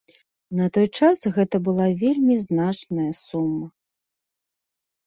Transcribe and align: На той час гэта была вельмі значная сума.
На 0.61 0.65
той 0.77 0.87
час 0.99 1.21
гэта 1.35 1.61
была 1.67 1.87
вельмі 2.01 2.35
значная 2.47 3.07
сума. 3.23 3.65